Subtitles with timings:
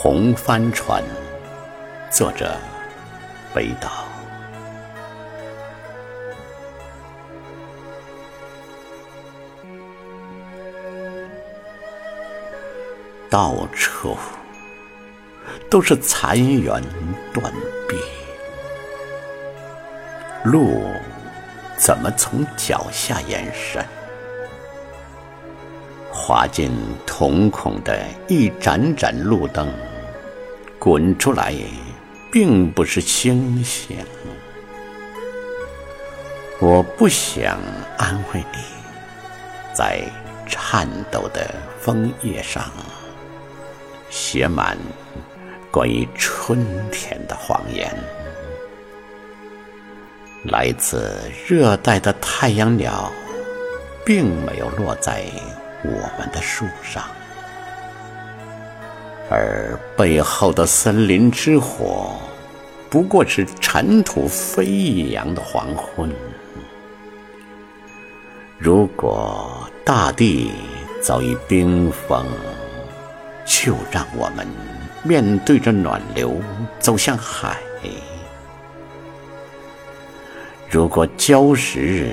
[0.00, 1.02] 红帆船，
[2.08, 2.56] 作者
[3.52, 3.90] 北岛。
[13.28, 14.16] 到处
[15.68, 16.80] 都是残垣
[17.34, 17.52] 断
[17.88, 17.96] 壁，
[20.44, 20.80] 路
[21.76, 23.84] 怎么从脚下延伸？
[26.12, 26.70] 划进
[27.04, 29.68] 瞳孔的一盏盏路灯，
[30.78, 31.52] 滚出来，
[32.30, 33.96] 并不是星星。
[36.60, 37.58] 我不想
[37.96, 38.58] 安慰你，
[39.74, 40.02] 在
[40.46, 42.64] 颤抖的枫叶上。
[44.10, 44.78] 写满
[45.70, 47.94] 关于春天的谎言。
[50.44, 53.12] 来自热带的太阳鸟，
[54.06, 55.24] 并没有落在
[55.82, 57.04] 我们的树上，
[59.30, 62.12] 而背后的森林之火，
[62.88, 66.10] 不过是尘土飞扬的黄昏。
[68.58, 70.50] 如果大地
[71.02, 72.26] 早已冰封，
[73.44, 74.46] 就让我们
[75.04, 76.40] 面对着暖流
[76.78, 77.56] 走向海。
[80.70, 82.10] 如果礁石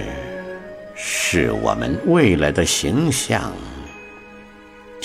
[0.95, 3.51] 是我们未来的形象，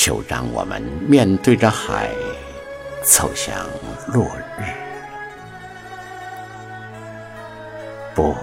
[0.03, 2.09] 就让我们面对着海
[3.03, 3.55] 走向
[4.15, 4.25] 落
[4.59, 4.65] 日。
[8.15, 8.35] 不，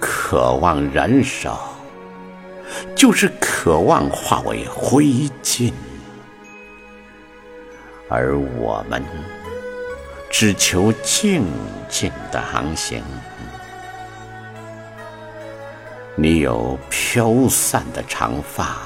[0.00, 1.72] 渴望燃烧，
[2.96, 5.04] 就是渴望化为灰
[5.40, 5.72] 烬。
[8.08, 9.04] 而我们
[10.28, 11.44] 只求静
[11.88, 13.00] 静的航行。
[16.16, 18.78] 你有飘散的长发，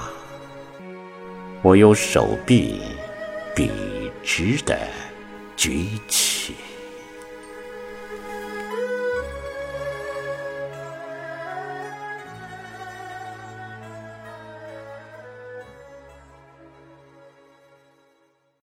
[1.62, 2.80] 我有手臂
[3.54, 3.70] 笔
[4.22, 4.78] 直的
[5.56, 6.25] 举起。